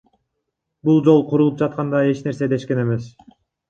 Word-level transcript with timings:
Бул 0.89 0.97
жол 1.09 1.23
курулуп 1.29 1.61
жатканда 1.63 2.01
да 2.07 2.17
эч 2.17 2.27
нерсе 2.31 2.53
дешкен 2.59 2.87
эмес. 2.89 3.17